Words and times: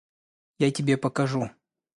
Я 0.57 0.71
тебе 0.71 0.97
покажу. 0.97 1.51